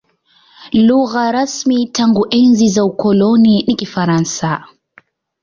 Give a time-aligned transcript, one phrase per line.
[0.87, 4.65] Lugha rasmi tangu enzi za ukoloni ni Kifaransa.